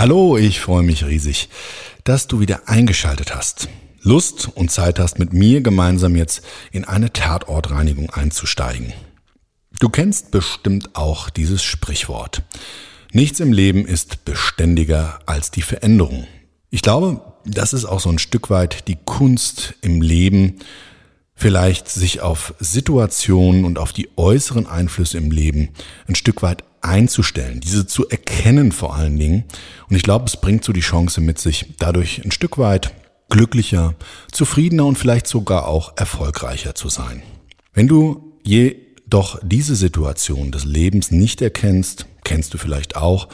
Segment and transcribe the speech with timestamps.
[0.00, 1.48] Hallo, ich freue mich riesig,
[2.04, 3.68] dass du wieder eingeschaltet hast.
[4.00, 8.92] Lust und Zeit hast, mit mir gemeinsam jetzt in eine Tatortreinigung einzusteigen.
[9.80, 12.44] Du kennst bestimmt auch dieses Sprichwort.
[13.10, 16.28] Nichts im Leben ist beständiger als die Veränderung.
[16.70, 20.60] Ich glaube, das ist auch so ein Stück weit die Kunst im Leben,
[21.34, 25.70] vielleicht sich auf Situationen und auf die äußeren Einflüsse im Leben
[26.06, 29.44] ein Stück weit einzustellen, diese zu erkennen vor allen Dingen.
[29.88, 32.92] Und ich glaube, es bringt so die Chance mit sich, dadurch ein Stück weit
[33.30, 33.94] glücklicher,
[34.32, 37.22] zufriedener und vielleicht sogar auch erfolgreicher zu sein.
[37.72, 43.28] Wenn du jedoch diese Situation des Lebens nicht erkennst, kennst du vielleicht auch,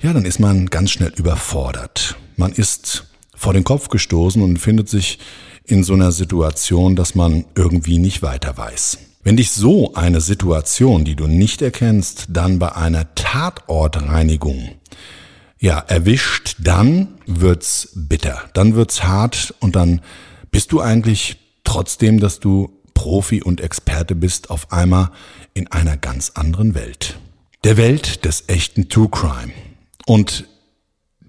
[0.00, 2.16] ja, dann ist man ganz schnell überfordert.
[2.36, 5.18] Man ist vor den Kopf gestoßen und findet sich
[5.64, 8.98] in so einer Situation, dass man irgendwie nicht weiter weiß.
[9.28, 14.70] Wenn dich so eine Situation, die du nicht erkennst, dann bei einer Tatortreinigung
[15.58, 20.00] ja, erwischt, dann wird's bitter, dann wird's hart und dann
[20.50, 25.10] bist du eigentlich trotzdem, dass du Profi und Experte bist, auf einmal
[25.52, 27.18] in einer ganz anderen Welt.
[27.64, 29.52] Der Welt des echten True Crime.
[30.06, 30.48] Und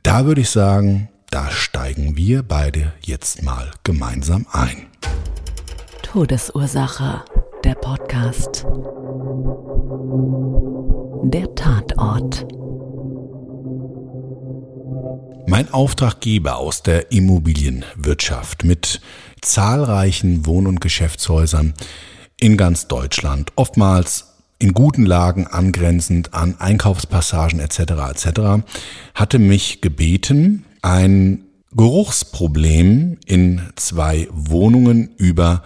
[0.03, 4.88] da würde ich sagen, da steigen wir beide jetzt mal gemeinsam ein.
[6.02, 7.25] Todesursache.
[7.64, 8.66] Der Podcast.
[11.24, 12.47] Der Tatort.
[15.47, 19.02] Mein Auftraggeber aus der Immobilienwirtschaft mit
[19.42, 21.74] zahlreichen Wohn- und Geschäftshäusern
[22.40, 27.80] in ganz Deutschland, oftmals in guten Lagen angrenzend an Einkaufspassagen etc.
[28.12, 28.66] etc.,
[29.14, 31.46] hatte mich gebeten, ein
[31.76, 35.64] Geruchsproblem in zwei Wohnungen über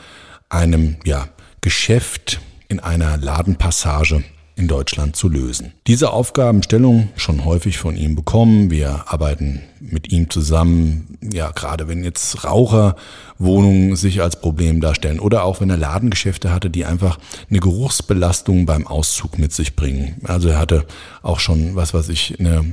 [0.49, 1.27] einem ja,
[1.63, 4.23] Geschäft in einer Ladenpassage
[4.55, 5.71] in Deutschland zu lösen.
[5.87, 8.69] Diese Aufgabenstellung schon häufig von ihm bekommen.
[8.69, 15.45] Wir arbeiten mit ihm zusammen, ja, gerade wenn jetzt Raucherwohnungen sich als Problem darstellen oder
[15.45, 17.17] auch wenn er Ladengeschäfte hatte, die einfach
[17.49, 20.17] eine Geruchsbelastung beim Auszug mit sich bringen.
[20.25, 20.85] Also er hatte
[21.21, 22.63] auch schon, was weiß ich, eine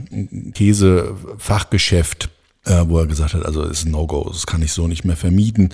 [0.53, 2.28] Käsefachgeschäft,
[2.65, 5.71] äh, wo er gesagt hat, also ist No-Go, das kann ich so nicht mehr vermieten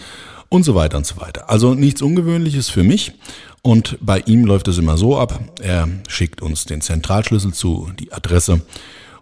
[0.49, 1.51] und so weiter und so weiter.
[1.51, 3.13] Also nichts Ungewöhnliches für mich.
[3.63, 8.13] Und bei ihm läuft es immer so ab, er schickt uns den Zentralschlüssel zu, die
[8.13, 8.63] Adresse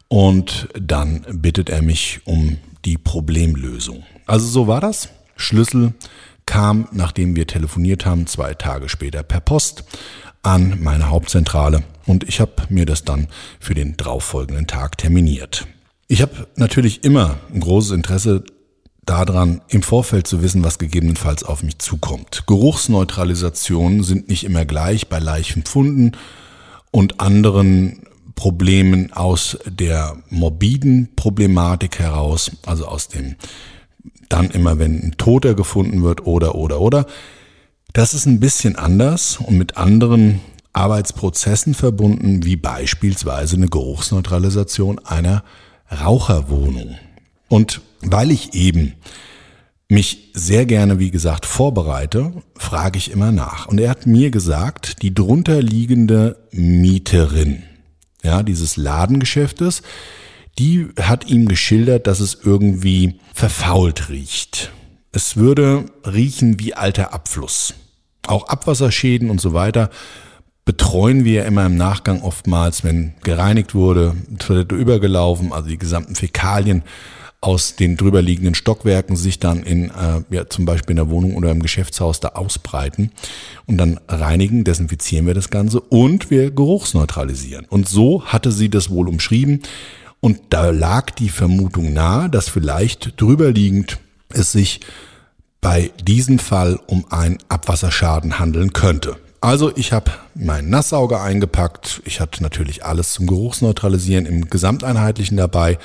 [0.08, 4.02] und dann bittet er mich um die Problemlösung.
[4.26, 5.08] Also so war das.
[5.36, 5.94] Schlüssel
[6.46, 9.84] kam, nachdem wir telefoniert haben, zwei Tage später per Post
[10.42, 15.66] an meine Hauptzentrale und ich habe mir das dann für den darauffolgenden Tag terminiert.
[16.14, 18.44] Ich habe natürlich immer ein großes Interesse
[19.04, 22.44] daran, im Vorfeld zu wissen, was gegebenenfalls auf mich zukommt.
[22.46, 26.16] Geruchsneutralisationen sind nicht immer gleich bei Leichenfunden
[26.92, 28.04] und anderen
[28.36, 33.34] Problemen aus der morbiden Problematik heraus, also aus dem
[34.28, 37.06] dann immer, wenn ein Toter gefunden wird oder, oder, oder.
[37.92, 40.38] Das ist ein bisschen anders und mit anderen
[40.74, 45.42] Arbeitsprozessen verbunden, wie beispielsweise eine Geruchsneutralisation einer
[45.90, 46.96] Raucherwohnung.
[47.48, 48.94] Und weil ich eben
[49.88, 53.66] mich sehr gerne, wie gesagt, vorbereite, frage ich immer nach.
[53.66, 57.62] Und er hat mir gesagt, die drunterliegende Mieterin,
[58.22, 59.82] ja, dieses Ladengeschäftes,
[60.58, 64.72] die hat ihm geschildert, dass es irgendwie verfault riecht.
[65.12, 67.74] Es würde riechen wie alter Abfluss.
[68.26, 69.90] Auch Abwasserschäden und so weiter
[70.64, 76.82] betreuen wir immer im Nachgang oftmals, wenn gereinigt wurde, Toilette übergelaufen, also die gesamten Fäkalien
[77.44, 81.50] aus den drüberliegenden Stockwerken sich dann in äh, ja, zum Beispiel in der Wohnung oder
[81.50, 83.12] im Geschäftshaus da ausbreiten
[83.66, 87.66] und dann reinigen, desinfizieren wir das Ganze und wir geruchsneutralisieren.
[87.66, 89.60] Und so hatte sie das wohl umschrieben
[90.20, 93.98] und da lag die Vermutung nahe, dass vielleicht drüberliegend
[94.30, 94.80] es sich
[95.60, 99.16] bei diesem Fall um einen Abwasserschaden handeln könnte.
[99.44, 102.00] Also ich habe meinen Nasssauger eingepackt.
[102.06, 105.76] Ich hatte natürlich alles zum Geruchsneutralisieren im Gesamteinheitlichen dabei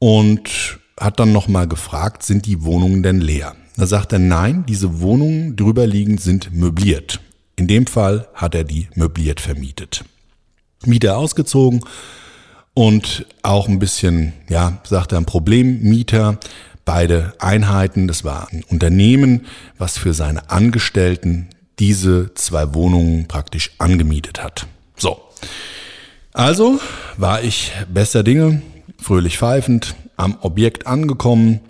[0.00, 3.54] und hat dann nochmal gefragt, sind die Wohnungen denn leer?
[3.76, 7.20] Da sagt er, nein, diese Wohnungen drüberliegend sind möbliert.
[7.54, 10.04] In dem Fall hat er die möbliert vermietet.
[10.84, 11.84] Mieter ausgezogen
[12.74, 16.40] und auch ein bisschen, ja, sagt er, ein Problemmieter.
[16.84, 19.46] Beide Einheiten, das war ein Unternehmen,
[19.78, 21.46] was für seine Angestellten
[21.78, 24.66] diese zwei Wohnungen praktisch angemietet hat.
[24.96, 25.20] So.
[26.32, 26.80] Also
[27.16, 28.62] war ich bester Dinge,
[28.98, 31.60] fröhlich pfeifend, am Objekt angekommen,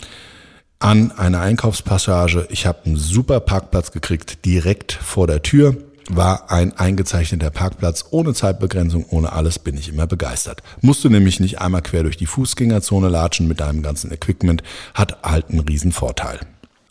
[0.78, 2.46] an einer Einkaufspassage.
[2.50, 5.76] Ich habe einen super Parkplatz gekriegt, direkt vor der Tür.
[6.08, 10.62] War ein eingezeichneter Parkplatz ohne Zeitbegrenzung, ohne alles, bin ich immer begeistert.
[10.80, 14.62] Musst du nämlich nicht einmal quer durch die Fußgängerzone latschen mit deinem ganzen Equipment,
[14.94, 16.38] hat halt einen riesen Vorteil.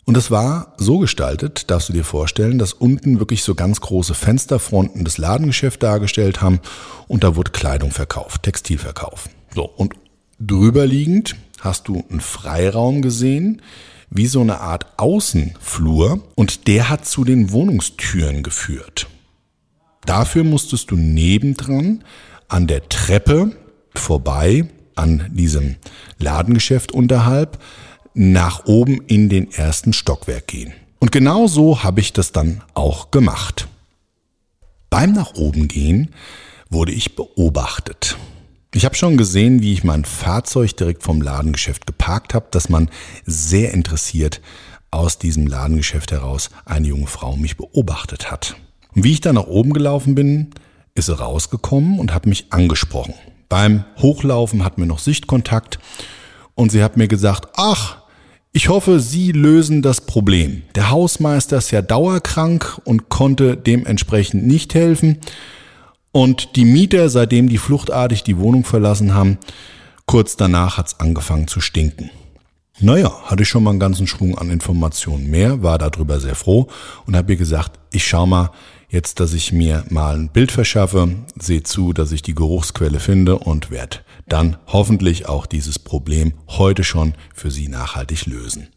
[0.06, 4.14] Und es war so gestaltet, darfst du dir vorstellen, dass unten wirklich so ganz große
[4.14, 6.60] Fensterfronten das Ladengeschäft dargestellt haben
[7.08, 9.28] und da wurde Kleidung verkauft, Textilverkauf.
[9.52, 9.94] So, und
[10.38, 13.62] drüber liegend hast du einen Freiraum gesehen,
[14.08, 19.08] wie so eine Art Außenflur und der hat zu den Wohnungstüren geführt.
[20.04, 22.04] Dafür musstest du nebendran
[22.46, 23.56] an der Treppe
[23.92, 25.76] vorbei an diesem
[26.20, 27.58] Ladengeschäft unterhalb
[28.18, 30.72] nach oben in den ersten Stockwerk gehen.
[30.98, 33.68] Und genau so habe ich das dann auch gemacht.
[34.88, 36.14] Beim nach oben gehen
[36.70, 38.16] wurde ich beobachtet.
[38.72, 42.88] Ich habe schon gesehen, wie ich mein Fahrzeug direkt vom Ladengeschäft geparkt habe, dass man
[43.26, 44.40] sehr interessiert
[44.90, 48.56] aus diesem Ladengeschäft heraus eine junge Frau mich beobachtet hat.
[48.94, 50.54] Und wie ich dann nach oben gelaufen bin,
[50.94, 53.14] ist sie rausgekommen und hat mich angesprochen.
[53.50, 55.78] Beim Hochlaufen hatten wir noch Sichtkontakt
[56.54, 58.05] und sie hat mir gesagt, ach,
[58.56, 60.62] ich hoffe, Sie lösen das Problem.
[60.76, 65.18] Der Hausmeister ist ja dauerkrank und konnte dementsprechend nicht helfen.
[66.10, 69.36] Und die Mieter, seitdem die fluchtartig die Wohnung verlassen haben,
[70.06, 72.10] kurz danach hat's angefangen zu stinken.
[72.80, 76.68] Naja, hatte ich schon mal einen ganzen Schwung an Informationen mehr, war darüber sehr froh
[77.04, 78.52] und habe ihr gesagt, ich schau mal
[78.88, 83.38] jetzt, dass ich mir mal ein Bild verschaffe, sehe zu, dass ich die Geruchsquelle finde
[83.38, 88.68] und werde dann hoffentlich auch dieses Problem heute schon für Sie nachhaltig lösen.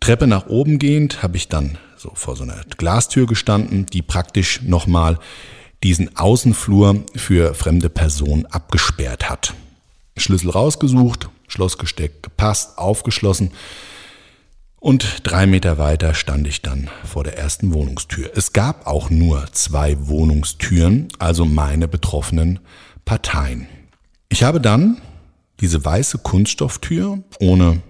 [0.00, 4.62] Treppe nach oben gehend habe ich dann so vor so einer Glastür gestanden, die praktisch
[4.62, 5.18] nochmal
[5.82, 9.54] diesen Außenflur für fremde Personen abgesperrt hat.
[10.16, 13.50] Schlüssel rausgesucht, Schloss gesteckt, gepasst, aufgeschlossen.
[14.78, 18.30] Und drei Meter weiter stand ich dann vor der ersten Wohnungstür.
[18.34, 22.60] Es gab auch nur zwei Wohnungstüren, also meine betroffenen
[23.04, 23.66] Parteien.
[24.30, 25.00] Ich habe dann
[25.60, 27.82] diese weiße Kunststofftür ohne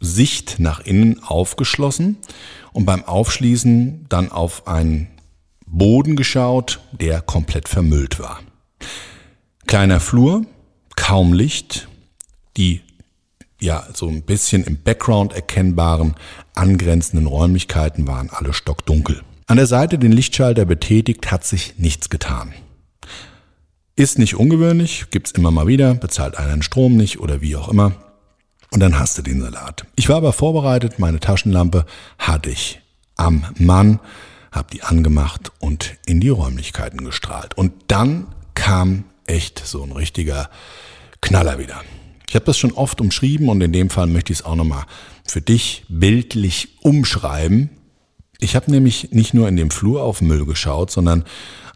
[0.00, 2.16] Sicht nach innen aufgeschlossen
[2.72, 5.08] und beim Aufschließen dann auf einen
[5.66, 8.40] Boden geschaut, der komplett vermüllt war.
[9.66, 10.46] Kleiner Flur,
[10.96, 11.88] kaum Licht,
[12.56, 12.80] die
[13.60, 16.14] ja so ein bisschen im Background erkennbaren
[16.54, 19.22] angrenzenden Räumlichkeiten waren alle stockdunkel.
[19.46, 22.54] An der Seite den Lichtschalter betätigt, hat sich nichts getan.
[24.00, 27.68] Ist nicht ungewöhnlich, gibt's immer mal wieder, bezahlt einer den Strom nicht oder wie auch
[27.68, 27.92] immer.
[28.70, 29.84] Und dann hast du den Salat.
[29.94, 31.84] Ich war aber vorbereitet, meine Taschenlampe
[32.16, 32.80] hatte ich
[33.16, 34.00] am Mann,
[34.52, 37.58] hab die angemacht und in die Räumlichkeiten gestrahlt.
[37.58, 40.48] Und dann kam echt so ein richtiger
[41.20, 41.82] Knaller wieder.
[42.26, 44.84] Ich habe das schon oft umschrieben und in dem Fall möchte ich es auch nochmal
[45.26, 47.68] für dich bildlich umschreiben.
[48.38, 51.26] Ich habe nämlich nicht nur in dem Flur auf Müll geschaut, sondern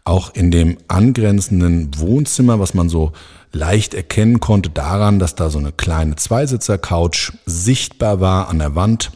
[0.05, 3.11] auch in dem angrenzenden Wohnzimmer, was man so
[3.51, 9.11] leicht erkennen konnte daran, dass da so eine kleine Zweisitzer-Couch sichtbar war an der Wand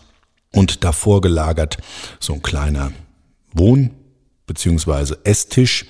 [0.52, 1.78] und davor gelagert
[2.20, 2.92] so ein kleiner
[3.54, 3.92] Wohn-
[4.48, 5.16] bzw.
[5.24, 5.86] Esstisch.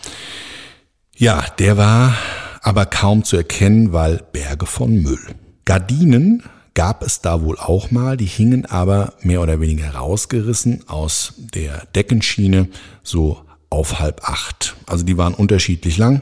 [1.15, 2.15] Ja, der war
[2.61, 5.19] aber kaum zu erkennen, weil Berge von Müll.
[5.63, 11.33] Gardinen gab es da wohl auch mal, die hingen aber mehr oder weniger rausgerissen aus
[11.37, 12.67] der Deckenschiene,
[13.03, 14.75] so auf halb acht.
[14.85, 16.21] Also die waren unterschiedlich lang,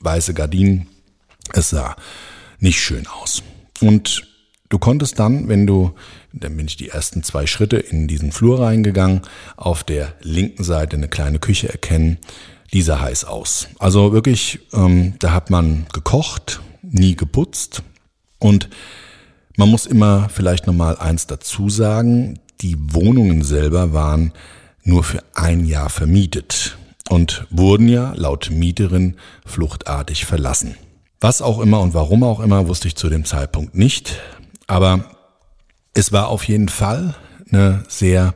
[0.00, 0.88] weiße Gardinen.
[1.52, 1.96] Es sah
[2.58, 3.42] nicht schön aus.
[3.80, 4.26] Und
[4.68, 5.92] du konntest dann, wenn du,
[6.32, 9.22] dann bin ich die ersten zwei Schritte in diesen Flur reingegangen,
[9.56, 12.18] auf der linken Seite eine kleine Küche erkennen.
[12.72, 13.68] Die sah heiß aus.
[13.78, 17.82] Also wirklich, ähm, da hat man gekocht, nie geputzt.
[18.38, 18.68] Und
[19.56, 22.38] Man muss immer vielleicht nochmal eins dazu sagen.
[22.60, 24.32] Die Wohnungen selber waren
[24.86, 26.78] nur für ein Jahr vermietet
[27.08, 30.76] und wurden ja laut Mieterin fluchtartig verlassen.
[31.20, 34.20] Was auch immer und warum auch immer, wusste ich zu dem Zeitpunkt nicht.
[34.66, 35.10] Aber
[35.94, 37.14] es war auf jeden Fall
[37.50, 38.34] eine sehr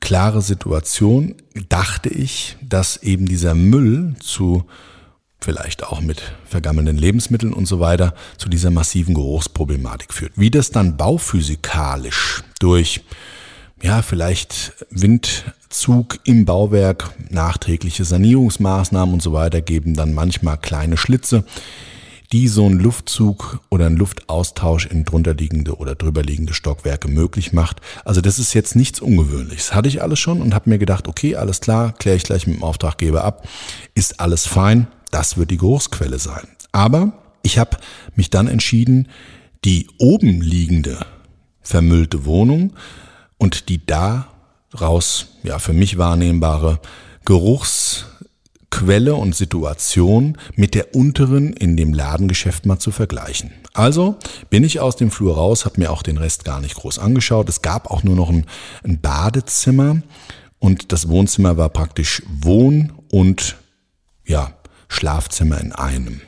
[0.00, 1.34] klare Situation,
[1.68, 4.64] dachte ich, dass eben dieser Müll zu
[5.40, 10.32] vielleicht auch mit vergammelnden Lebensmitteln und so weiter zu dieser massiven Geruchsproblematik führt.
[10.36, 13.02] Wie das dann bauphysikalisch durch
[13.82, 14.72] ja, vielleicht
[15.76, 21.44] Windzug im Bauwerk, nachträgliche Sanierungsmaßnahmen und so weiter geben dann manchmal kleine Schlitze,
[22.32, 27.82] die so einen Luftzug oder einen Luftaustausch in drunterliegende oder drüberliegende Stockwerke möglich macht.
[28.06, 29.74] Also das ist jetzt nichts Ungewöhnliches.
[29.74, 32.56] Hatte ich alles schon und habe mir gedacht, okay, alles klar, kläre ich gleich mit
[32.56, 33.46] dem Auftraggeber ab,
[33.94, 36.48] ist alles fein, das wird die Geruchsquelle sein.
[36.72, 37.76] Aber ich habe
[38.14, 39.08] mich dann entschieden,
[39.66, 41.04] die oben liegende
[41.60, 42.72] vermüllte Wohnung
[43.36, 43.84] und die
[44.76, 46.80] daraus ja für mich wahrnehmbare
[47.24, 48.06] Geruchs
[48.70, 53.52] Quelle und Situation mit der unteren in dem Ladengeschäft mal zu vergleichen.
[53.72, 54.16] Also
[54.50, 57.48] bin ich aus dem Flur raus, habe mir auch den Rest gar nicht groß angeschaut.
[57.48, 58.44] Es gab auch nur noch ein,
[58.84, 60.02] ein Badezimmer
[60.58, 63.56] und das Wohnzimmer war praktisch Wohn- und
[64.26, 64.52] ja,
[64.88, 66.20] Schlafzimmer in einem.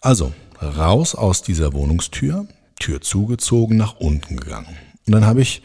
[0.00, 2.46] Also raus aus dieser Wohnungstür,
[2.80, 4.76] Tür zugezogen, nach unten gegangen.
[5.06, 5.62] Und dann habe ich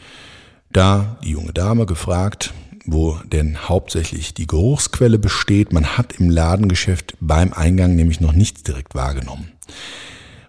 [0.76, 2.52] da die junge Dame gefragt,
[2.84, 5.72] wo denn hauptsächlich die Geruchsquelle besteht.
[5.72, 9.52] Man hat im Ladengeschäft beim Eingang nämlich noch nichts direkt wahrgenommen.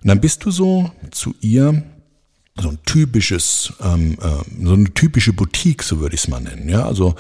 [0.01, 1.83] Und dann bist du so zu ihr
[2.59, 6.69] so ein typisches, ähm, äh, so eine typische Boutique, so würde ich es mal nennen.
[6.69, 7.15] Ja, also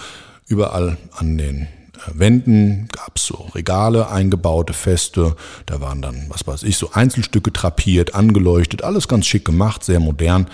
[0.47, 1.67] überall an den äh,
[2.13, 5.35] Wänden gab es so Regale, eingebaute Feste.
[5.65, 9.99] Da waren dann, was weiß ich, so Einzelstücke trapiert, angeleuchtet, alles ganz schick gemacht, sehr
[9.99, 10.47] modern.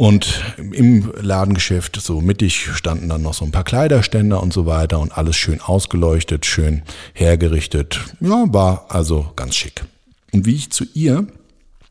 [0.00, 4.98] Und im Ladengeschäft, so mittig, standen dann noch so ein paar Kleiderständer und so weiter
[4.98, 8.00] und alles schön ausgeleuchtet, schön hergerichtet.
[8.18, 9.84] Ja, war also ganz schick.
[10.32, 11.26] Und wie ich zu ihr,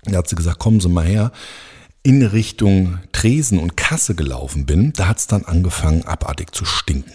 [0.05, 1.31] da hat sie gesagt, kommen Sie mal her,
[2.01, 7.13] in Richtung Tresen und Kasse gelaufen bin, da hat es dann angefangen, abartig zu stinken.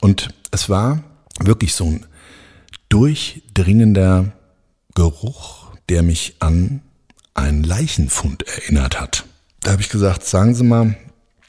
[0.00, 1.04] Und es war
[1.38, 2.06] wirklich so ein
[2.88, 4.32] durchdringender
[4.96, 6.82] Geruch, der mich an
[7.32, 9.24] einen Leichenfund erinnert hat.
[9.62, 10.96] Da habe ich gesagt, sagen Sie mal,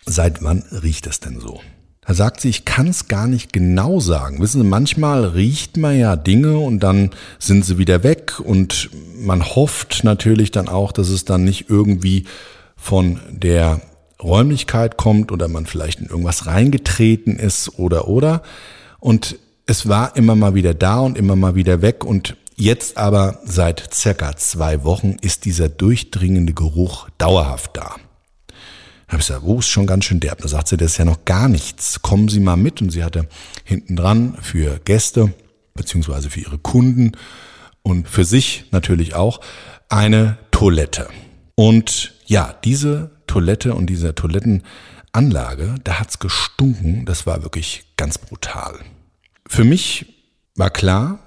[0.06, 1.62] seit wann riecht es denn so?
[2.06, 4.42] Da sagt sie, ich kann es gar nicht genau sagen.
[4.42, 9.44] Wissen Sie, manchmal riecht man ja Dinge und dann sind sie wieder weg und man
[9.44, 12.26] hofft natürlich dann auch, dass es dann nicht irgendwie
[12.76, 13.82] von der
[14.22, 18.44] Räumlichkeit kommt oder man vielleicht in irgendwas reingetreten ist oder oder.
[19.00, 23.40] Und es war immer mal wieder da und immer mal wieder weg und Jetzt aber
[23.46, 27.96] seit circa zwei Wochen ist dieser durchdringende Geruch dauerhaft da.
[29.14, 30.42] Habe ich gesagt, oh, ist schon ganz schön derb.
[30.42, 32.02] Da sagt sie, das ist ja noch gar nichts.
[32.02, 32.82] Kommen Sie mal mit.
[32.82, 33.28] Und sie hatte
[33.64, 35.34] hinten dran für Gäste
[35.76, 37.12] beziehungsweise für ihre Kunden
[37.84, 39.40] und für sich natürlich auch
[39.90, 41.10] eine Toilette.
[41.56, 47.06] Und ja, diese Toilette und diese Toilettenanlage, da hat's gestunken.
[47.06, 48.80] Das war wirklich ganz brutal.
[49.48, 50.08] Für mich
[50.56, 51.20] war klar,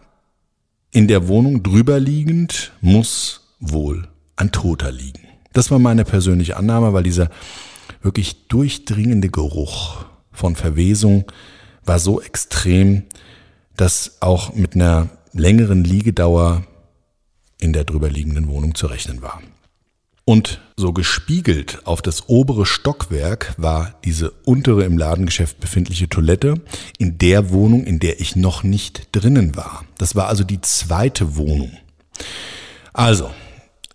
[0.90, 5.21] in der Wohnung drüber liegend muss wohl ein Toter liegen.
[5.52, 7.31] Das war meine persönliche Annahme, weil dieser
[8.02, 11.24] wirklich durchdringende Geruch von Verwesung
[11.84, 13.04] war so extrem,
[13.76, 16.64] dass auch mit einer längeren Liegedauer
[17.60, 19.40] in der drüber liegenden Wohnung zu rechnen war.
[20.24, 26.60] Und so gespiegelt auf das obere Stockwerk war diese untere im Ladengeschäft befindliche Toilette
[26.98, 29.84] in der Wohnung, in der ich noch nicht drinnen war.
[29.98, 31.70] Das war also die zweite Wohnung.
[32.92, 33.30] Also,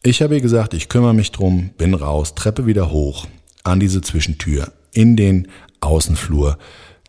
[0.03, 3.27] ich habe ihr gesagt, ich kümmere mich drum, bin raus, Treppe wieder hoch
[3.63, 5.47] an diese Zwischentür in den
[5.79, 6.57] Außenflur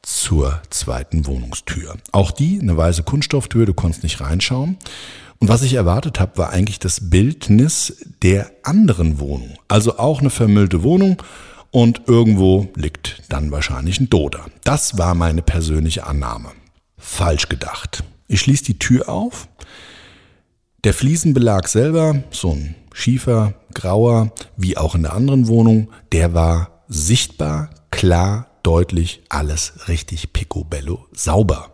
[0.02, 1.96] zur zweiten Wohnungstür.
[2.10, 4.78] Auch die, eine weiße Kunststofftür, du konntest nicht reinschauen.
[5.38, 9.58] Und was ich erwartet habe, war eigentlich das Bildnis der anderen Wohnung.
[9.68, 11.22] Also auch eine vermüllte Wohnung
[11.70, 14.46] und irgendwo liegt dann wahrscheinlich ein Doder.
[14.62, 16.50] Das war meine persönliche Annahme.
[16.96, 18.04] Falsch gedacht.
[18.28, 19.48] Ich schließe die Tür auf.
[20.84, 26.82] Der Fliesenbelag selber, so ein schiefer, grauer, wie auch in der anderen Wohnung, der war
[26.88, 31.70] sichtbar, klar, deutlich, alles richtig picobello sauber.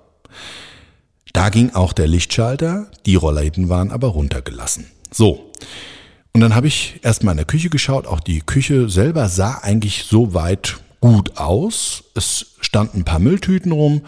[1.32, 4.86] Da ging auch der Lichtschalter, die Rollläden waren aber runtergelassen.
[5.12, 5.52] So.
[6.32, 8.06] Und dann habe ich erstmal in der Küche geschaut.
[8.06, 12.04] Auch die Küche selber sah eigentlich so weit gut aus.
[12.14, 14.02] Es standen ein paar Mülltüten rum,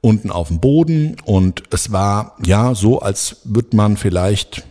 [0.00, 4.64] unten auf dem Boden und es war ja so, als würde man vielleicht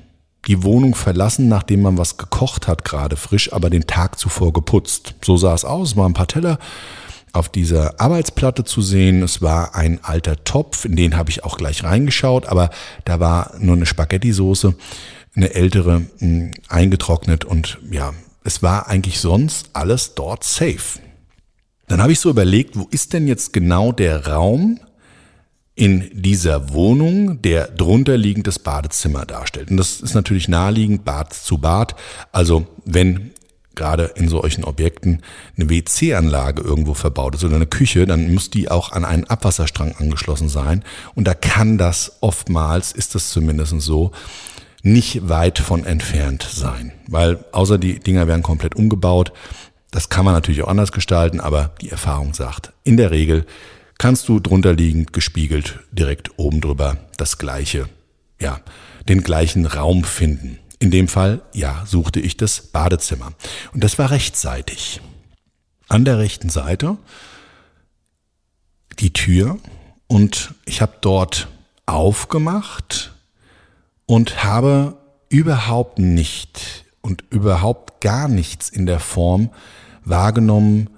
[0.47, 5.15] die Wohnung verlassen, nachdem man was gekocht hat, gerade frisch, aber den Tag zuvor geputzt.
[5.23, 6.59] So sah es aus, waren ein paar Teller
[7.33, 9.21] auf dieser Arbeitsplatte zu sehen.
[9.21, 12.69] Es war ein alter Topf, in den habe ich auch gleich reingeschaut, aber
[13.03, 14.75] da war nur eine Spaghetti-Soße,
[15.35, 20.99] eine ältere, mh, hm, eingetrocknet und ja, es war eigentlich sonst alles dort safe.
[21.87, 24.79] Dann habe ich so überlegt, wo ist denn jetzt genau der Raum,
[25.75, 29.70] in dieser Wohnung der drunterliegendes Badezimmer darstellt.
[29.70, 31.96] Und das ist natürlich naheliegend Bad zu Bad.
[32.32, 33.32] Also wenn
[33.75, 35.22] gerade in solchen Objekten
[35.58, 39.96] eine WC-Anlage irgendwo verbaut ist oder eine Küche, dann muss die auch an einen Abwasserstrang
[39.98, 40.84] angeschlossen sein.
[41.13, 44.12] Und da kann das oftmals, ist das zumindest so,
[44.82, 46.94] nicht weit von entfernt sein.
[47.08, 49.34] Weil außer die Dinger werden komplett umgebaut.
[49.91, 53.46] Das kann man natürlich auch anders gestalten, aber die Erfahrung sagt, in der Regel
[53.97, 57.89] kannst du drunter liegend gespiegelt direkt oben drüber das gleiche,
[58.39, 58.59] ja,
[59.07, 60.59] den gleichen Raum finden.
[60.79, 63.33] In dem Fall, ja, suchte ich das Badezimmer.
[63.73, 65.01] Und das war rechtzeitig.
[65.87, 66.97] An der rechten Seite
[68.99, 69.57] die Tür
[70.07, 71.47] und ich habe dort
[71.85, 73.13] aufgemacht
[74.05, 74.97] und habe
[75.29, 79.49] überhaupt nicht und überhaupt gar nichts in der Form
[80.03, 80.89] wahrgenommen,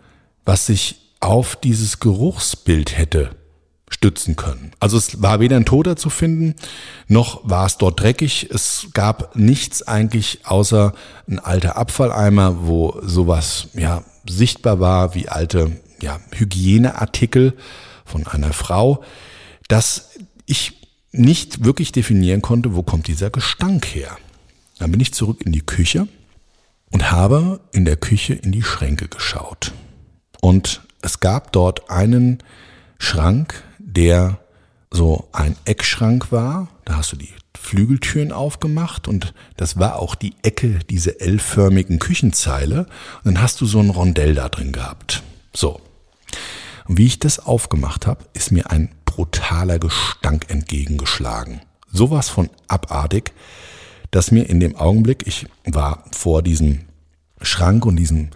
[0.46, 3.36] was sich auf dieses Geruchsbild hätte
[3.90, 4.72] stützen können.
[4.80, 6.56] Also es war weder ein Toter zu finden,
[7.08, 8.50] noch war es dort dreckig.
[8.52, 10.94] Es gab nichts eigentlich außer
[11.28, 17.54] ein alter Abfalleimer, wo sowas ja sichtbar war wie alte ja, Hygieneartikel
[18.06, 19.04] von einer Frau,
[19.68, 20.12] dass
[20.46, 20.74] ich
[21.12, 24.18] nicht wirklich definieren konnte, wo kommt dieser Gestank her.
[24.80, 26.08] Dann bin ich zurück in die Küche
[26.92, 29.74] und habe in der Küche in die Schränke geschaut.
[30.42, 32.44] Und es gab dort einen
[33.00, 34.40] Schrank, der
[34.92, 36.70] so ein Eckschrank war.
[36.86, 42.88] Da hast du die Flügeltüren aufgemacht und das war auch die Ecke dieser L-förmigen Küchenzeile.
[43.24, 45.24] Und dann hast du so ein Rondell da drin gehabt.
[45.54, 45.82] So.
[46.88, 51.62] Und wie ich das aufgemacht habe, ist mir ein brutaler Gestank entgegengeschlagen.
[51.92, 53.34] Sowas von abartig,
[54.12, 56.86] dass mir in dem Augenblick, ich war vor diesem
[57.42, 58.30] Schrank und diesem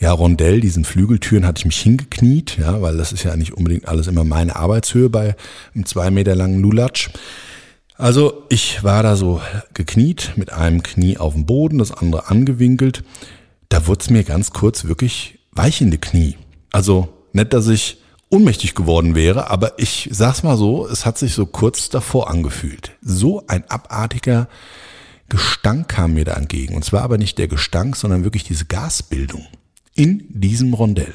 [0.00, 3.86] ja, Rondell, diesen Flügeltüren hatte ich mich hingekniet, ja, weil das ist ja nicht unbedingt
[3.86, 5.36] alles immer meine Arbeitshöhe bei
[5.74, 7.10] einem zwei Meter langen Lulatsch.
[7.96, 9.42] Also ich war da so
[9.74, 13.04] gekniet, mit einem Knie auf dem Boden, das andere angewinkelt.
[13.68, 16.38] Da wurde es mir ganz kurz wirklich weich in die Knie.
[16.72, 17.98] Also nicht, dass ich
[18.30, 22.92] ohnmächtig geworden wäre, aber ich sag's mal so, es hat sich so kurz davor angefühlt.
[23.02, 24.48] So ein abartiger
[25.28, 26.74] Gestank kam mir da entgegen.
[26.74, 29.46] Und zwar aber nicht der Gestank, sondern wirklich diese Gasbildung
[30.00, 31.12] in diesem Rondell.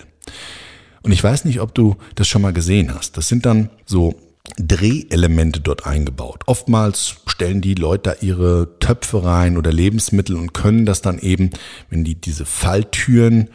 [1.01, 3.17] Und ich weiß nicht, ob du das schon mal gesehen hast.
[3.17, 4.13] Das sind dann so
[4.57, 6.43] Drehelemente dort eingebaut.
[6.45, 11.49] Oftmals stellen die Leute da ihre Töpfe rein oder Lebensmittel und können das dann eben,
[11.89, 13.49] wenn die diese Falltüren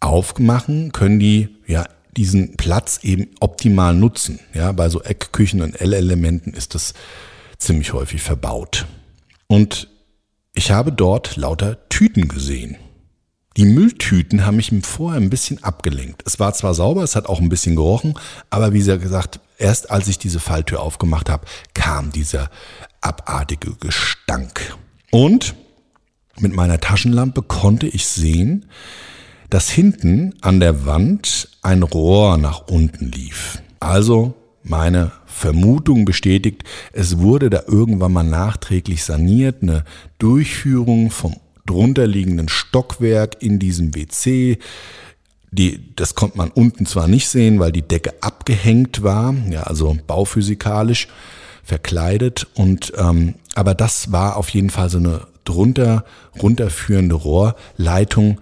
[0.00, 1.86] aufmachen, können die ja
[2.18, 4.40] diesen Platz eben optimal nutzen.
[4.52, 6.92] Ja, bei so Eckküchen und L-Elementen ist das
[7.56, 8.86] ziemlich häufig verbaut.
[9.46, 9.88] Und
[10.54, 12.76] ich habe dort lauter Tüten gesehen.
[13.56, 16.22] Die Mülltüten haben mich vorher ein bisschen abgelenkt.
[16.24, 18.14] Es war zwar sauber, es hat auch ein bisschen gerochen,
[18.48, 22.48] aber wie gesagt, erst als ich diese Falltür aufgemacht habe, kam dieser
[23.00, 24.76] abartige Gestank.
[25.10, 25.54] Und
[26.38, 28.66] mit meiner Taschenlampe konnte ich sehen,
[29.50, 33.60] dass hinten an der Wand ein Rohr nach unten lief.
[33.80, 39.84] Also meine Vermutung bestätigt, es wurde da irgendwann mal nachträglich saniert, eine
[40.18, 41.34] Durchführung vom
[41.70, 44.58] drunterliegenden Stockwerk in diesem WC.
[45.52, 49.96] Die, das konnte man unten zwar nicht sehen, weil die Decke abgehängt war, ja, also
[50.06, 51.08] bauphysikalisch
[51.64, 56.04] verkleidet und ähm, aber das war auf jeden Fall so eine drunter
[56.40, 58.40] runterführende Rohrleitung,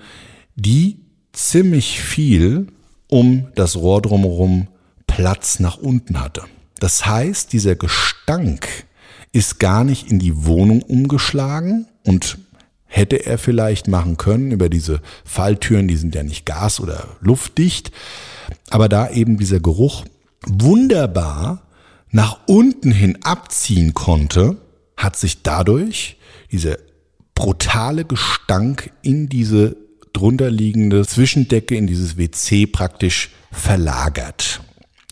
[0.56, 1.00] die
[1.32, 2.68] ziemlich viel
[3.08, 4.68] um das Rohr drumherum
[5.06, 6.44] Platz nach unten hatte.
[6.78, 8.68] Das heißt, dieser Gestank
[9.32, 12.38] ist gar nicht in die Wohnung umgeschlagen und
[12.88, 17.92] hätte er vielleicht machen können über diese Falltüren, die sind ja nicht gas- oder luftdicht,
[18.70, 20.04] aber da eben dieser Geruch
[20.46, 21.62] wunderbar
[22.10, 24.56] nach unten hin abziehen konnte,
[24.96, 26.16] hat sich dadurch
[26.50, 26.78] dieser
[27.34, 29.76] brutale Gestank in diese
[30.12, 34.60] drunterliegende Zwischendecke, in dieses WC praktisch verlagert.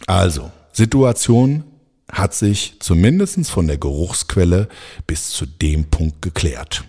[0.07, 1.65] Also, Situation
[2.11, 4.69] hat sich zumindest von der Geruchsquelle
[5.07, 6.85] bis zu dem Punkt geklärt.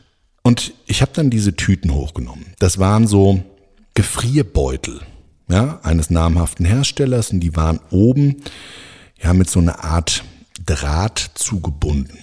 [0.47, 2.53] Und ich habe dann diese Tüten hochgenommen.
[2.60, 3.43] Das waren so
[3.93, 5.01] Gefrierbeutel
[5.49, 8.38] ja, eines namhaften Herstellers und die waren oben
[9.21, 10.23] ja mit so einer Art
[10.65, 12.17] Draht zugebunden.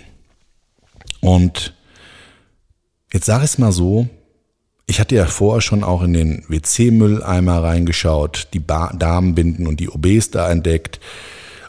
[1.20, 1.74] Und
[3.14, 4.08] Jetzt sage ich es mal so,
[4.86, 9.88] ich hatte ja vorher schon auch in den WC-Mülleimer reingeschaut, die ba Damenbinden und die
[9.88, 10.98] OBs da entdeckt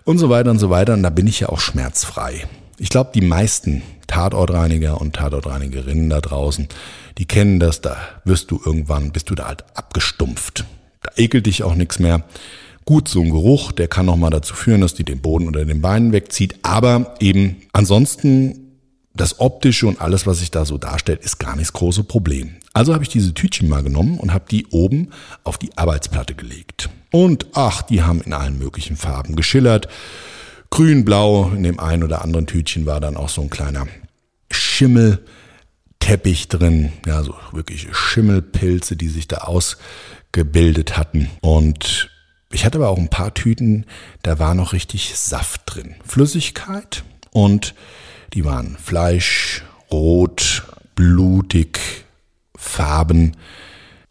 [0.05, 0.93] und so weiter und so weiter.
[0.93, 2.47] Und da bin ich ja auch schmerzfrei.
[2.77, 6.67] Ich glaube, die meisten Tatortreiniger und Tatortreinigerinnen da draußen,
[7.17, 10.65] die kennen das, da wirst du irgendwann, bist du da halt abgestumpft.
[11.01, 12.23] Da ekelt dich auch nichts mehr.
[12.83, 15.81] Gut, so ein Geruch, der kann nochmal dazu führen, dass die den Boden unter den
[15.81, 16.55] Beinen wegzieht.
[16.63, 18.65] Aber eben ansonsten
[19.15, 22.55] das Optische und alles, was sich da so darstellt, ist gar nicht das große Problem.
[22.73, 25.09] Also habe ich diese Tütchen mal genommen und habe die oben
[25.45, 26.89] auf die Arbeitsplatte gelegt.
[27.11, 29.87] Und ach, die haben in allen möglichen Farben geschillert.
[30.75, 33.87] Grün, blau, in dem einen oder anderen Tütchen war dann auch so ein kleiner
[34.51, 36.91] Schimmelteppich drin.
[37.05, 41.29] Ja, so wirklich Schimmelpilze, die sich da ausgebildet hatten.
[41.39, 42.09] Und
[42.51, 43.85] ich hatte aber auch ein paar Tüten,
[44.21, 45.95] da war noch richtig Saft drin.
[46.05, 47.73] Flüssigkeit und
[48.33, 51.79] die waren Fleisch, rot, blutig,
[52.53, 53.37] Farben.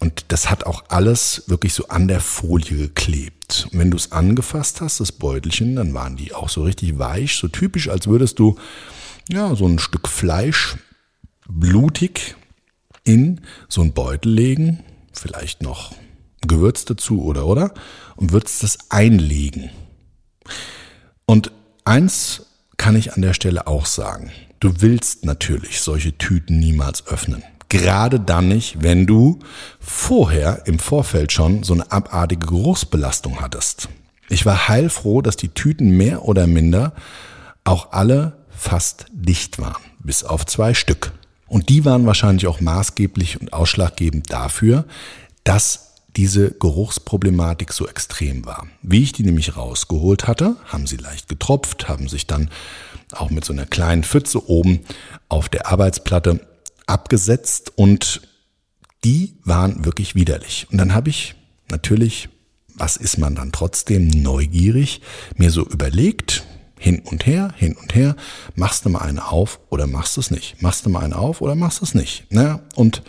[0.04, 3.68] Und das hat auch alles wirklich so an der Folie geklebt.
[3.72, 7.36] Und wenn du es angefasst hast, das Beutelchen, dann waren die auch so richtig weich,
[7.36, 8.58] so typisch, als würdest du
[9.30, 10.76] ja so ein Stück Fleisch
[11.48, 12.36] blutig
[13.02, 13.40] in
[13.70, 15.94] so einen Beutel legen, vielleicht noch
[16.42, 17.72] Gewürz dazu oder oder
[18.16, 19.70] und würdest das einlegen.
[21.24, 21.50] Und
[21.86, 22.42] eins
[22.76, 24.30] kann ich an der Stelle auch sagen.
[24.60, 27.42] Du willst natürlich solche Tüten niemals öffnen.
[27.74, 29.40] Gerade dann nicht, wenn du
[29.80, 33.88] vorher im Vorfeld schon so eine abartige Geruchsbelastung hattest.
[34.28, 36.92] Ich war heilfroh, dass die Tüten mehr oder minder
[37.64, 41.10] auch alle fast dicht waren, bis auf zwei Stück.
[41.48, 44.84] Und die waren wahrscheinlich auch maßgeblich und ausschlaggebend dafür,
[45.42, 48.68] dass diese Geruchsproblematik so extrem war.
[48.82, 52.50] Wie ich die nämlich rausgeholt hatte, haben sie leicht getropft, haben sich dann
[53.10, 54.84] auch mit so einer kleinen Pfütze oben
[55.28, 56.38] auf der Arbeitsplatte
[56.86, 58.22] abgesetzt und
[59.04, 60.66] die waren wirklich widerlich.
[60.70, 61.34] Und dann habe ich
[61.70, 62.28] natürlich,
[62.74, 65.00] was ist man dann trotzdem neugierig,
[65.36, 66.44] mir so überlegt,
[66.78, 68.16] hin und her, hin und her,
[68.54, 70.60] machst du mal eine auf oder machst du es nicht?
[70.60, 72.26] Machst du mal eine auf oder machst du es nicht?
[72.30, 73.02] Na, und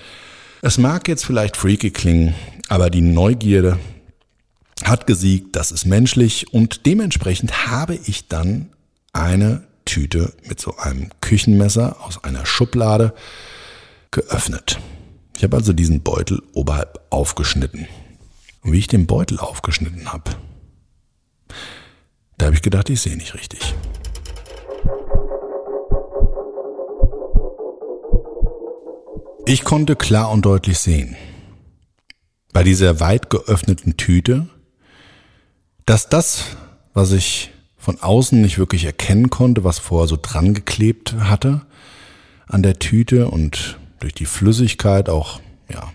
[0.62, 2.36] es mag jetzt vielleicht freaky klingen,
[2.70, 3.78] aber die Neugierde
[4.84, 8.70] hat gesiegt, das ist menschlich und dementsprechend habe ich dann
[9.14, 13.14] eine Tüte mit so einem Küchenmesser aus einer Schublade
[14.16, 14.80] geöffnet.
[15.36, 17.86] Ich habe also diesen Beutel oberhalb aufgeschnitten.
[18.62, 20.32] Und wie ich den Beutel aufgeschnitten habe,
[22.38, 23.76] da habe ich gedacht, ich sehe nicht richtig.
[29.46, 31.18] Ich konnte klar und deutlich sehen,
[32.54, 34.48] bei dieser weit geöffneten Tüte,
[35.86, 36.46] dass das,
[36.94, 41.66] was ich von außen nicht wirklich erkennen konnte, was vorher so dran geklebt hatte
[42.48, 45.92] an der Tüte und durch die Flüssigkeit auch, ja,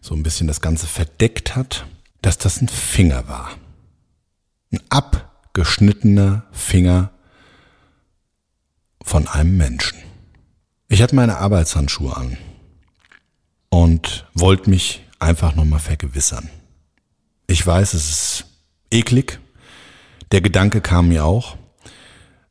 [0.00, 1.86] so ein bisschen das Ganze verdeckt hat,
[2.22, 3.50] dass das ein Finger war.
[4.72, 7.10] Ein abgeschnittener Finger
[9.02, 9.98] von einem Menschen.
[10.88, 12.36] Ich hatte meine Arbeitshandschuhe an
[13.68, 16.50] und wollte mich einfach nochmal vergewissern.
[17.46, 18.44] Ich weiß, es ist
[18.90, 19.40] eklig.
[20.32, 21.56] Der Gedanke kam mir auch.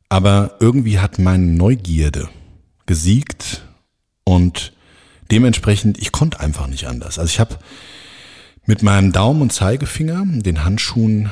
[0.08, 2.28] Aber irgendwie hat meine Neugierde
[2.86, 3.62] gesiegt
[4.24, 4.72] und
[5.30, 7.18] dementsprechend, ich konnte einfach nicht anders.
[7.18, 7.58] Also ich habe
[8.66, 11.30] mit meinem Daumen und Zeigefinger den Handschuhen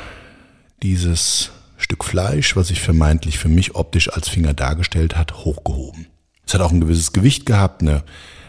[0.82, 6.06] dieses Stück Fleisch, was sich vermeintlich für mich optisch als Finger dargestellt hat, hochgehoben.
[6.46, 8.02] Es hat auch ein gewisses Gewicht gehabt, eine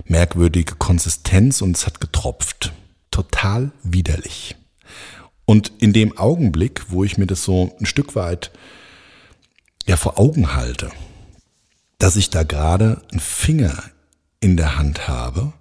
[0.06, 2.74] merkwürdige Konsistenz und es hat getropft.
[3.12, 4.56] Total widerlich.
[5.46, 8.52] Und in dem Augenblick, wo ich mir das so ein Stück weit
[9.86, 10.90] ja vor Augen halte,
[12.00, 13.84] dass ich da gerade einen Finger
[14.44, 15.54] in der Hand habe,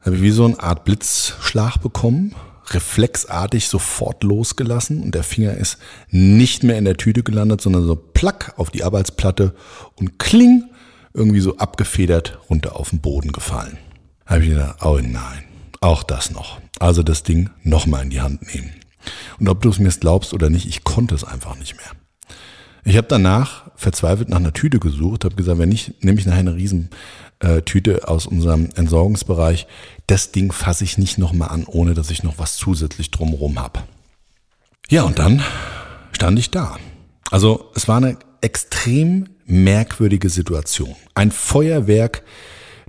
[0.00, 2.34] habe ich wie so eine Art Blitzschlag bekommen,
[2.70, 5.78] reflexartig sofort losgelassen und der Finger ist
[6.10, 9.54] nicht mehr in der Tüte gelandet, sondern so plack auf die Arbeitsplatte
[9.96, 10.64] und kling
[11.12, 13.78] irgendwie so abgefedert runter auf den Boden gefallen.
[14.26, 15.44] Habe ich gedacht, oh nein,
[15.80, 16.60] auch das noch.
[16.78, 18.70] Also das Ding nochmal in die Hand nehmen.
[19.38, 21.90] Und ob du es mir glaubst oder nicht, ich konnte es einfach nicht mehr.
[22.84, 26.40] Ich habe danach verzweifelt nach einer Tüte gesucht, habe gesagt, wenn nicht, nehme ich nachher
[26.40, 26.94] eine Riesentüte
[27.44, 29.66] äh, aus unserem Entsorgungsbereich.
[30.06, 33.82] Das Ding fasse ich nicht nochmal an, ohne dass ich noch was zusätzlich drumherum habe.
[34.88, 35.42] Ja, und dann
[36.12, 36.76] stand ich da.
[37.30, 40.94] Also es war eine extrem merkwürdige Situation.
[41.14, 42.22] Ein Feuerwerk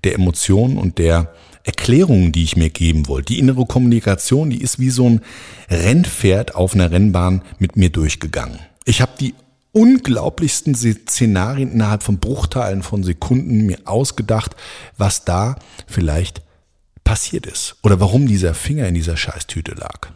[0.04, 3.34] der Emotionen und der Erklärungen, die ich mir geben wollte.
[3.34, 5.22] Die innere Kommunikation, die ist wie so ein
[5.70, 8.60] Rennpferd auf einer Rennbahn mit mir durchgegangen.
[8.86, 9.34] Ich habe die
[9.76, 14.56] unglaublichsten Szenarien innerhalb von Bruchteilen von Sekunden mir ausgedacht,
[14.98, 16.42] was da vielleicht
[17.04, 20.08] passiert ist oder warum dieser Finger in dieser Scheißtüte lag.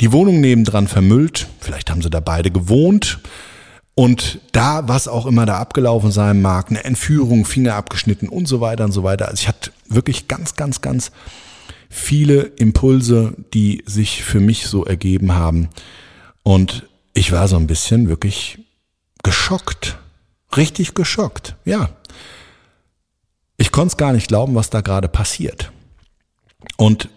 [0.00, 3.20] Die Wohnung nebendran vermüllt, vielleicht haben sie da beide gewohnt
[3.94, 8.62] und da, was auch immer da abgelaufen sein mag, eine Entführung, Finger abgeschnitten und so
[8.62, 9.28] weiter und so weiter.
[9.28, 11.12] Also ich hatte wirklich ganz, ganz, ganz
[11.90, 15.68] viele Impulse, die sich für mich so ergeben haben.
[16.42, 18.58] Und ich war so ein bisschen wirklich
[19.22, 19.98] geschockt.
[20.56, 21.56] Richtig geschockt.
[21.64, 21.90] Ja.
[23.56, 25.72] Ich konnte es gar nicht glauben, was da gerade passiert.
[26.76, 27.08] Und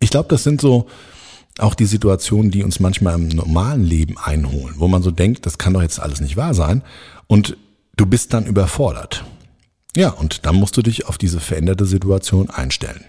[0.00, 0.88] ich glaube, das sind so
[1.58, 5.58] auch die Situationen, die uns manchmal im normalen Leben einholen, wo man so denkt, das
[5.58, 6.82] kann doch jetzt alles nicht wahr sein.
[7.26, 7.56] Und
[7.96, 9.24] du bist dann überfordert.
[9.96, 13.04] Ja, und dann musst du dich auf diese veränderte Situation einstellen.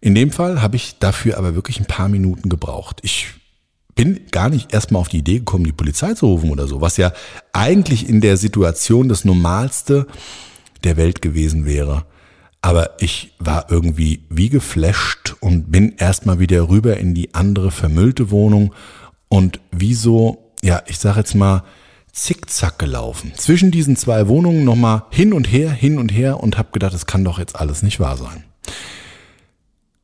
[0.00, 2.98] In dem Fall habe ich dafür aber wirklich ein paar Minuten gebraucht.
[3.02, 3.28] Ich
[3.96, 6.98] bin gar nicht erstmal auf die Idee gekommen, die Polizei zu rufen oder so, was
[6.98, 7.12] ja
[7.52, 10.06] eigentlich in der Situation das Normalste
[10.84, 12.04] der Welt gewesen wäre.
[12.62, 18.30] Aber ich war irgendwie wie geflasht und bin erstmal wieder rüber in die andere vermüllte
[18.30, 18.74] Wohnung
[19.28, 21.64] und wie so, ja, ich sag jetzt mal,
[22.12, 23.32] zickzack gelaufen.
[23.36, 27.06] Zwischen diesen zwei Wohnungen nochmal hin und her, hin und her und hab gedacht, das
[27.06, 28.44] kann doch jetzt alles nicht wahr sein.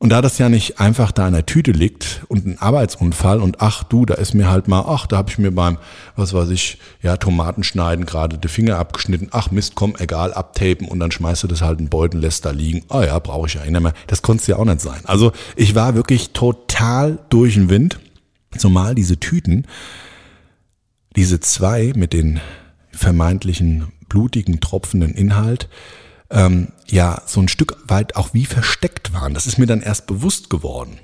[0.03, 3.61] Und da das ja nicht einfach da in der Tüte liegt und ein Arbeitsunfall und
[3.61, 5.77] ach du, da ist mir halt mal, ach, da habe ich mir beim,
[6.17, 10.89] was weiß ich, ja, Tomaten schneiden gerade die Finger abgeschnitten, ach Mist, komm, egal, abtapen
[10.89, 12.83] und dann schmeißt du das halt in Beutel, lässt da liegen.
[12.89, 13.93] Ah oh ja, brauche ich ja nicht mehr.
[14.07, 14.99] Das konnte es ja auch nicht sein.
[15.05, 17.97] Also ich war wirklich total durch den Wind,
[18.57, 19.67] zumal diese Tüten,
[21.15, 22.41] diese zwei mit den
[22.91, 25.69] vermeintlichen blutigen, tropfenden Inhalt,
[26.33, 29.33] ähm, ja so ein Stück weit auch wie versteckt waren.
[29.33, 30.99] Das ist mir dann erst bewusst geworden.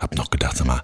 [0.00, 0.82] Hab noch gedacht, sag mal,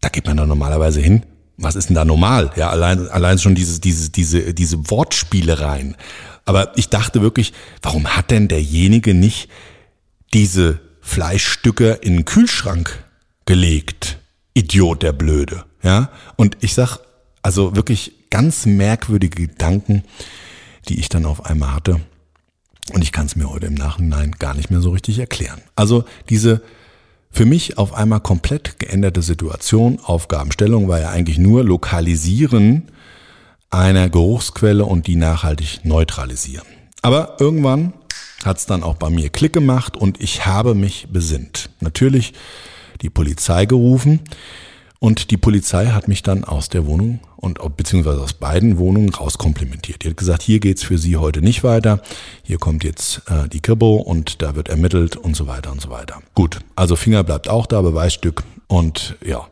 [0.00, 1.24] da geht man doch normalerweise hin.
[1.56, 2.50] Was ist denn da normal?
[2.56, 5.96] Ja, allein, allein schon diese, diese, diese, diese Wortspielereien.
[6.44, 9.48] Aber ich dachte wirklich, warum hat denn derjenige nicht
[10.32, 13.04] diese Fleischstücke in den Kühlschrank
[13.46, 14.18] gelegt?
[14.54, 15.64] Idiot, der Blöde.
[15.82, 16.98] Ja, und ich sag,
[17.42, 20.02] also wirklich ganz merkwürdige Gedanken,
[20.88, 22.00] die ich dann auf einmal hatte.
[22.92, 25.60] Und ich kann es mir heute im Nachhinein gar nicht mehr so richtig erklären.
[25.74, 26.62] Also diese
[27.30, 32.90] für mich auf einmal komplett geänderte Situation, Aufgabenstellung war ja eigentlich nur Lokalisieren
[33.70, 36.66] einer Geruchsquelle und die nachhaltig neutralisieren.
[37.02, 37.92] Aber irgendwann
[38.44, 41.70] hat es dann auch bei mir Klick gemacht und ich habe mich besinnt.
[41.80, 42.34] Natürlich
[43.02, 44.20] die Polizei gerufen
[45.04, 50.02] und die Polizei hat mich dann aus der Wohnung und beziehungsweise aus beiden Wohnungen rauskomplimentiert.
[50.02, 52.00] Die hat gesagt, hier geht's für Sie heute nicht weiter.
[52.42, 55.90] Hier kommt jetzt äh, die Kribo und da wird ermittelt und so weiter und so
[55.90, 56.22] weiter.
[56.34, 59.46] Gut, also Finger bleibt auch da, Beweisstück und ja.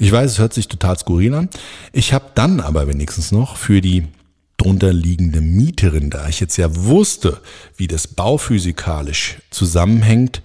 [0.00, 1.50] Ich weiß, es hört sich total skurril an.
[1.92, 4.08] Ich habe dann aber wenigstens noch für die
[4.56, 7.40] drunter liegende Mieterin, da ich jetzt ja wusste,
[7.76, 10.42] wie das bauphysikalisch zusammenhängt,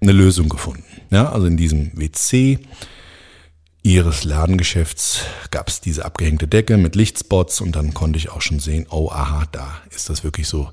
[0.00, 0.82] eine Lösung gefunden.
[1.10, 2.58] Ja, also in diesem WC
[3.82, 8.60] ihres Ladengeschäfts gab es diese abgehängte Decke mit Lichtspots und dann konnte ich auch schon
[8.60, 10.70] sehen, oh aha, da ist das wirklich so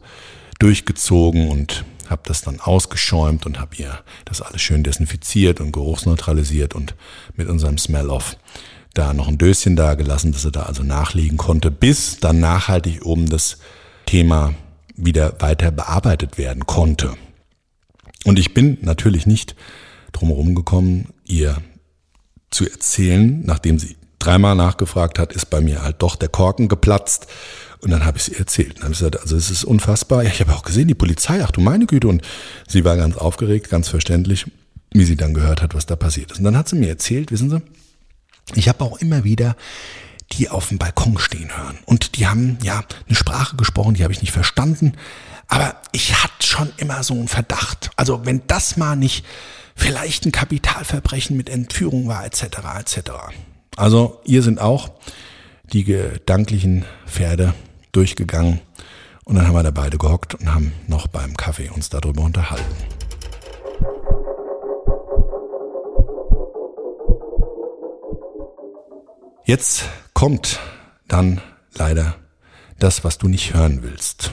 [0.60, 6.76] durchgezogen und habe das dann ausgeschäumt und habe ihr das alles schön desinfiziert und geruchsneutralisiert
[6.76, 6.96] und
[7.36, 8.38] mit unserem Smell-Off
[8.94, 13.06] da noch ein Döschen da gelassen, dass sie da also nachlegen konnte, bis dann nachhaltig
[13.06, 13.60] oben das
[14.06, 14.54] Thema
[14.96, 17.14] wieder weiter bearbeitet werden konnte.
[18.26, 19.56] Und ich bin natürlich nicht
[20.12, 21.58] drumherum gekommen, ihr
[22.52, 27.28] zu erzählen, nachdem sie dreimal nachgefragt hat, ist bei mir halt doch der Korken geplatzt.
[27.82, 28.78] Und dann habe ich sie erzählt.
[28.78, 30.24] Dann habe ich gesagt, also es ist unfassbar.
[30.24, 32.10] Ja, ich habe auch gesehen, die Polizei, ach du meine Güte.
[32.10, 32.22] Und
[32.68, 34.46] sie war ganz aufgeregt, ganz verständlich,
[34.92, 36.40] wie sie dann gehört hat, was da passiert ist.
[36.40, 37.62] Und dann hat sie mir erzählt, wissen Sie,
[38.56, 39.56] ich habe auch immer wieder
[40.34, 41.80] die auf dem Balkon stehen hören.
[41.86, 44.94] Und die haben ja eine Sprache gesprochen, die habe ich nicht verstanden.
[45.48, 47.90] Aber ich hatte schon immer so einen Verdacht.
[47.96, 49.26] Also wenn das mal nicht
[49.80, 52.44] vielleicht ein Kapitalverbrechen mit Entführung war, etc.
[52.80, 53.12] etc.
[53.76, 54.90] Also ihr sind auch
[55.72, 57.54] die gedanklichen Pferde
[57.92, 58.60] durchgegangen
[59.24, 62.76] und dann haben wir da beide gehockt und haben noch beim Kaffee uns darüber unterhalten.
[69.46, 70.60] Jetzt kommt
[71.08, 71.42] dann
[71.74, 72.16] leider
[72.78, 74.32] das, was du nicht hören willst,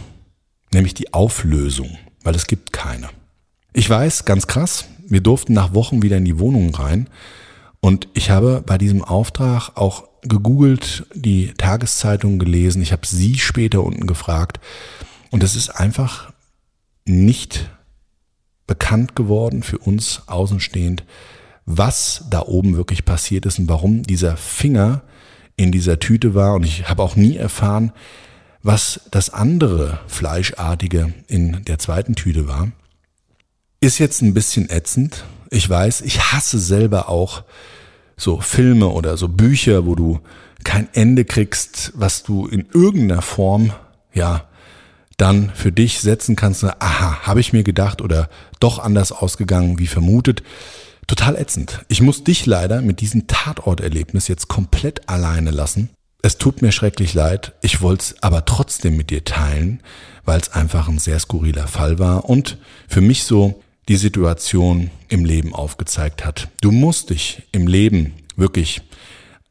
[0.73, 3.09] nämlich die Auflösung, weil es gibt keine.
[3.73, 7.09] Ich weiß, ganz krass, wir durften nach Wochen wieder in die Wohnung rein.
[7.81, 12.83] Und ich habe bei diesem Auftrag auch gegoogelt, die Tageszeitung gelesen.
[12.83, 14.61] Ich habe sie später unten gefragt.
[15.31, 16.33] Und es ist einfach
[17.05, 17.71] nicht
[18.67, 21.05] bekannt geworden für uns außenstehend,
[21.67, 25.03] was da oben wirklich passiert ist und warum dieser Finger
[25.57, 27.93] in dieser Tüte war und ich habe auch nie erfahren,
[28.63, 32.73] was das andere Fleischartige in der zweiten Tüte war.
[33.87, 35.23] Ist jetzt ein bisschen ätzend.
[35.49, 37.45] Ich weiß, ich hasse selber auch
[38.17, 40.19] so Filme oder so Bücher, wo du
[40.65, 43.73] kein Ende kriegst, was du in irgendeiner Form,
[44.13, 44.49] ja,
[45.19, 49.87] dann für dich setzen kannst, aha, habe ich mir gedacht oder doch anders ausgegangen wie
[49.87, 50.43] vermutet.
[51.07, 51.85] Total ätzend.
[51.87, 55.91] Ich muss dich leider mit diesem Tatorterlebnis jetzt komplett alleine lassen.
[56.23, 59.81] Es tut mir schrecklich leid, ich wollte es aber trotzdem mit dir teilen,
[60.25, 65.25] weil es einfach ein sehr skurriler Fall war und für mich so die Situation im
[65.25, 66.49] Leben aufgezeigt hat.
[66.61, 68.83] Du musst dich im Leben wirklich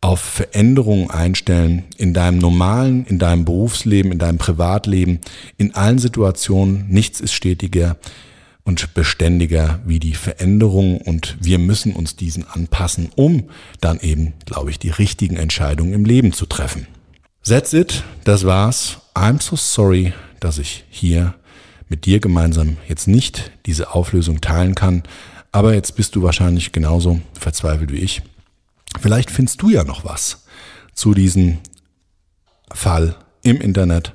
[0.01, 5.19] auf Veränderungen einstellen in deinem normalen, in deinem Berufsleben, in deinem Privatleben,
[5.57, 6.85] in allen Situationen.
[6.89, 7.97] Nichts ist stetiger
[8.63, 14.69] und beständiger wie die Veränderung und wir müssen uns diesen anpassen, um dann eben, glaube
[14.69, 16.87] ich, die richtigen Entscheidungen im Leben zu treffen.
[17.43, 18.97] That's it, das war's.
[19.13, 21.35] I'm so sorry, dass ich hier
[21.89, 25.03] mit dir gemeinsam jetzt nicht diese Auflösung teilen kann,
[25.51, 28.21] aber jetzt bist du wahrscheinlich genauso verzweifelt wie ich
[28.99, 30.45] Vielleicht findest du ja noch was
[30.93, 31.57] zu diesem
[32.71, 34.13] Fall im Internet.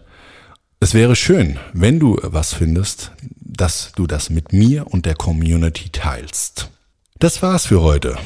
[0.80, 5.90] Es wäre schön, wenn du was findest, dass du das mit mir und der Community
[5.90, 6.70] teilst.
[7.18, 8.16] Das war's für heute.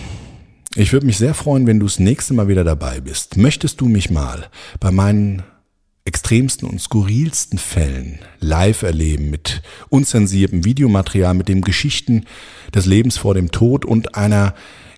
[0.76, 3.36] Ich würde mich sehr freuen, wenn du das nächste Mal wieder dabei bist.
[3.36, 4.48] Möchtest du mich mal
[4.80, 5.42] bei meinen
[6.04, 12.26] extremsten und skurrilsten Fällen live erleben mit unzensiertem Videomaterial, mit den Geschichten
[12.74, 14.54] des Lebens vor dem Tod und einer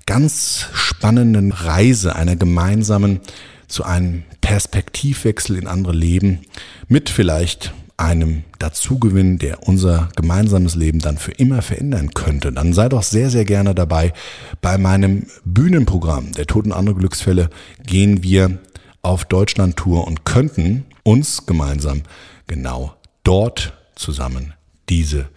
[0.06, 3.20] ganz spannenden Reise, einer gemeinsamen
[3.68, 6.40] zu einem Perspektivwechsel in andere Leben
[6.88, 12.88] mit vielleicht einem Dazugewinn, der unser gemeinsames Leben dann für immer verändern könnte, dann sei
[12.88, 14.12] doch sehr, sehr gerne dabei.
[14.60, 17.48] Bei meinem Bühnenprogramm der Toten andere Glücksfälle
[17.86, 18.58] gehen wir
[19.02, 22.02] auf Deutschland-Tour und könnten uns gemeinsam
[22.48, 24.54] genau dort zusammen
[24.88, 25.28] diese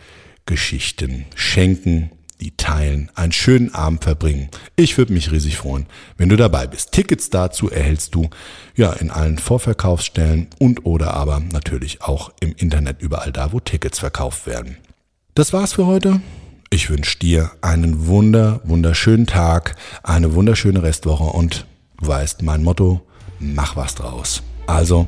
[0.48, 2.10] Geschichten schenken,
[2.42, 4.50] die teilen, einen schönen Abend verbringen.
[4.76, 5.86] Ich würde mich riesig freuen,
[6.18, 6.92] wenn du dabei bist.
[6.92, 8.30] Tickets dazu erhältst du
[8.76, 14.00] ja in allen Vorverkaufsstellen und oder aber natürlich auch im Internet überall da, wo Tickets
[14.00, 14.78] verkauft werden.
[15.36, 16.20] Das war's für heute.
[16.72, 21.68] Ich wünsche dir einen wunder, wunderschönen Tag, eine wunderschöne Restwoche und
[22.00, 23.02] du weißt mein Motto,
[23.40, 24.42] mach was draus.
[24.66, 25.08] Also,